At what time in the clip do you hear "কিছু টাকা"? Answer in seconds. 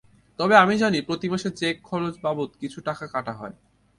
2.61-3.05